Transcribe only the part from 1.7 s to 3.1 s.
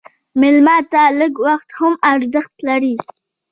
هم ارزښت لري.